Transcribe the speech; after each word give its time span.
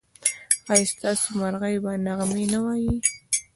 ایا 0.71 0.85
ستاسو 0.93 1.27
مرغۍ 1.39 1.75
به 1.83 1.91
نغمې 2.05 2.45
نه 2.53 2.59
وايي؟ 2.65 2.95